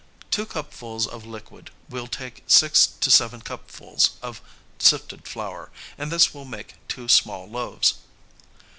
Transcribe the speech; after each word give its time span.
Two 0.31 0.47
cupfuls 0.47 1.05
of 1.05 1.27
liquid 1.27 1.69
will 1.87 2.07
take 2.07 2.41
six 2.47 2.87
to 3.01 3.11
seven 3.11 3.39
cupfuls 3.39 4.17
of 4.23 4.41
sifted 4.79 5.27
flour, 5.27 5.69
and 5.95 6.11
this 6.11 6.33
will 6.33 6.43
make 6.43 6.73
two 6.87 7.07
small 7.07 7.47
loaves. 7.47 7.93